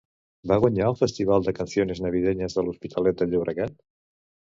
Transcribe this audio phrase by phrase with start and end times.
[0.51, 3.77] Va guanyar el Festival de Canciones Navideñas de l'Hospitalet de Llobregat?